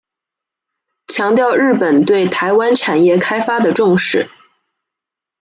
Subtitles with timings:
[1.05, 4.27] 强调日本对台湾产业开发的重视。